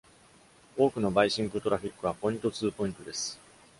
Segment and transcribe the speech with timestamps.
[0.77, 3.39] 多くのバイシンクトラフィックはポイントツーポイントです。